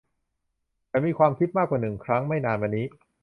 [0.89, 2.85] ฉันมีความคิดมากกว่าหนึ่งครั้งไม่นานมานี้